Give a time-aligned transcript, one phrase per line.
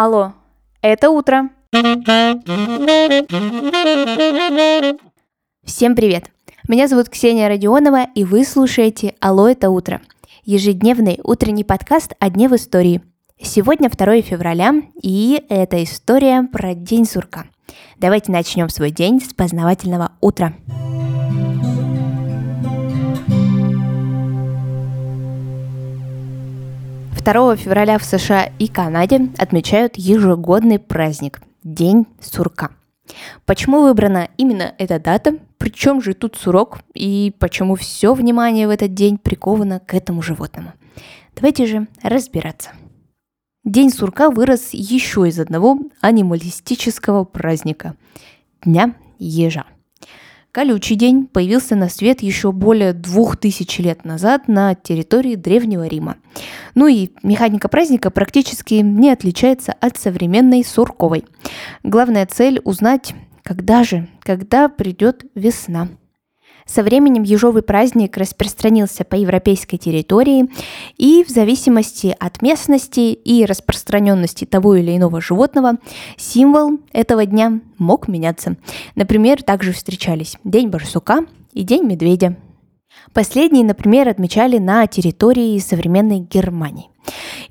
[0.00, 0.32] Алло,
[0.80, 1.48] это утро.
[5.64, 6.30] Всем привет!
[6.68, 10.00] Меня зовут Ксения Родионова, и вы слушаете «Алло, это утро»–
[10.44, 13.02] ежедневный утренний подкаст о дне в истории.
[13.42, 14.72] Сегодня 2 февраля,
[15.02, 17.46] и это история про День сурка.
[17.96, 20.54] Давайте начнем свой день с познавательного утра.
[27.30, 32.70] 2 февраля в США и Канаде отмечают ежегодный праздник– День сурка.
[33.44, 35.36] Почему выбрана именно эта дата?
[35.58, 36.78] Причем же тут сурок?
[36.94, 40.72] И почему все внимание в этот день приковано к этому животному?
[41.36, 42.70] Давайте же разбираться.
[43.62, 47.94] День сурка вырос еще из одного анималистического праздника–
[48.64, 49.66] Дня ежа–
[50.50, 56.16] Колючий день появился на свет еще более двух тысяч лет назад на территории Древнего Рима.
[56.78, 61.24] Ну и механика праздника практически не отличается от современной сурковой.
[61.82, 65.88] Главная цель узнать, когда же, когда придет весна.
[66.66, 70.48] Со временем ежовый праздник распространился по европейской территории,
[70.96, 75.78] и в зависимости от местности и распространенности того или иного животного,
[76.16, 78.54] символ этого дня мог меняться.
[78.94, 82.36] Например, также встречались День барсука и День медведя.
[83.12, 86.90] Последние, например, отмечали на территории современной Германии.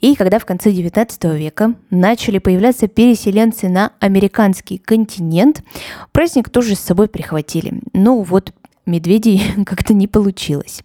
[0.02, 5.64] И когда в конце XIX века начали появляться переселенцы на американский континент,
[6.12, 7.82] праздник тоже с собой прихватили.
[7.94, 8.54] Ну вот
[8.86, 10.84] медведей как-то не получилось.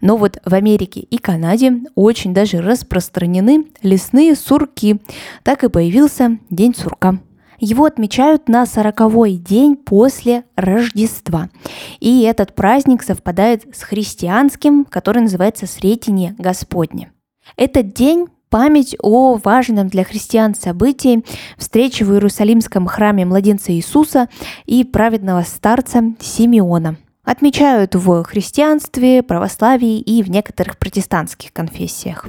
[0.00, 5.00] Но вот в Америке и Канаде очень даже распространены лесные сурки.
[5.42, 7.18] Так и появился День сурка.
[7.64, 11.48] Его отмечают на сороковой день после Рождества.
[12.00, 17.12] И этот праздник совпадает с христианским, который называется Сретение Господне.
[17.56, 21.24] Этот день память о важном для христиан событии
[21.56, 24.28] встречи в Иерусалимском храме младенца Иисуса
[24.66, 32.26] и праведного старца Симеона– отмечают в христианстве, православии и в некоторых протестантских конфессиях.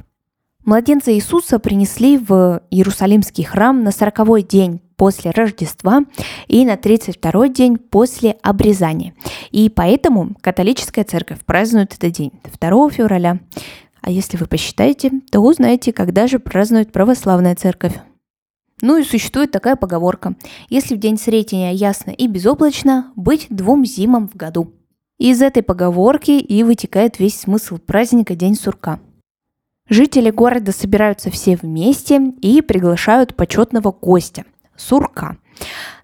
[0.63, 6.06] Младенца Иисуса принесли в Иерусалимский храм на сороковой день после Рождества
[6.47, 9.14] и на 32-й день после обрезания.
[9.52, 13.42] И поэтому католическая церковь празднует этот день 2 февраля.
[14.00, 17.96] А если вы посчитаете, то узнаете, когда же празднует православная церковь.
[18.80, 20.36] Ну и существует такая поговорка.
[20.69, 24.72] Если в день Сретения ясно и безоблачно, быть двум зимам в году.
[25.19, 29.02] Из этой поговорки и вытекает весь смысл праздника День сурка.
[29.90, 34.46] Жители города собираются все вместе и приглашают почетного гостя–
[34.78, 35.38] сурка.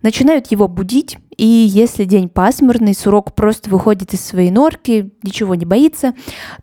[0.01, 5.65] Начинают его будить, и если день пасмурный, сурок просто выходит из своей норки, ничего не
[5.65, 6.13] боится,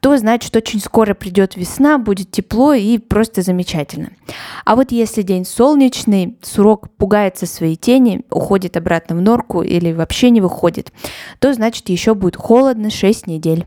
[0.01, 4.11] то значит, очень скоро придет весна, будет тепло и просто замечательно.
[4.65, 10.31] А вот если день солнечный, сурок пугается своей тени, уходит обратно в норку или вообще
[10.31, 10.93] не выходит,
[11.39, 13.67] то значит еще будет холодно 6 недель.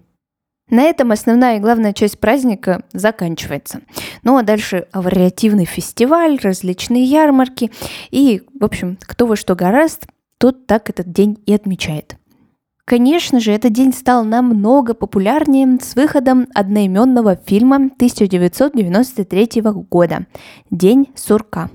[0.69, 3.81] На этом основная и главная часть праздника заканчивается.
[4.23, 7.71] Ну а дальше вариативный фестиваль, различные ярмарки
[8.11, 10.05] и, в общем, кто во что гораст,
[10.37, 12.15] тот так этот день и отмечает.
[12.85, 20.25] Конечно же, этот день стал намного популярнее с выходом одноименного фильма 1993 года
[20.71, 21.69] «День сурка».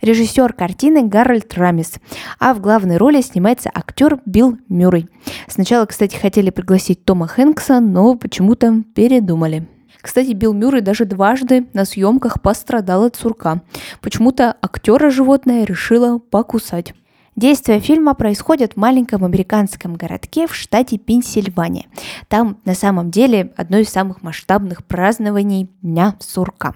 [0.00, 1.94] Режиссер картины Гарольд Рамис,
[2.38, 5.08] а в главной роли снимается актер Билл Мюррей.
[5.48, 9.66] Сначала, кстати, хотели пригласить Тома Хэнкса, но почему-то передумали.
[10.00, 13.62] Кстати, Билл Мюррей даже дважды на съемках пострадал от сурка.
[14.00, 16.94] Почему-то актера животное решило покусать.
[17.38, 21.86] Действие фильма происходит в маленьком американском городке в штате Пенсильвания.
[22.26, 26.74] Там на самом деле одно из самых масштабных празднований Дня сурка.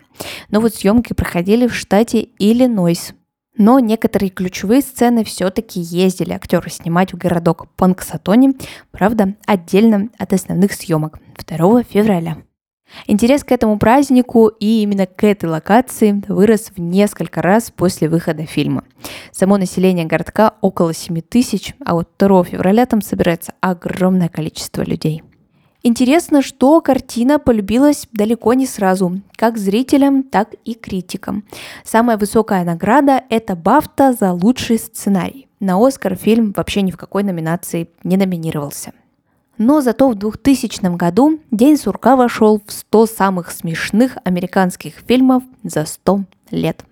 [0.53, 3.15] Но вот съемки проходили в штате Иллинойс.
[3.57, 8.55] Но некоторые ключевые сцены все-таки ездили актеры снимать в городок Панксатони,
[8.93, 12.39] правда, отдельно от основных съемок 2 февраля.
[13.07, 18.45] Интерес к этому празднику и именно к этой локации вырос в несколько раз после выхода
[18.45, 18.85] фильма.
[19.33, 25.23] Само население городка около 7 тысяч, а вот 2 февраля там собирается огромное количество людей.
[25.85, 31.45] Интересно, что картина полюбилась далеко не сразу, как зрителям, так и критикам.
[31.85, 35.49] Самая высокая награда– это Бафта за лучший сценарий.
[35.59, 38.93] На Оскар фильм вообще ни в какой номинации не номинировался.
[39.59, 45.85] Но зато в 2000 году День сурка вошел в 100 самых смешных американских фильмов за
[45.85, 46.85] 100 лет.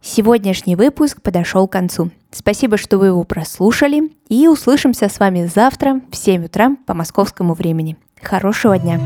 [0.00, 2.12] Сегодняшний выпуск подошел к концу.
[2.30, 7.54] Спасибо, что вы его прослушали, и услышимся с вами завтра в 7 утра по московскому
[7.54, 7.96] времени.
[8.26, 8.98] Хорошего дня!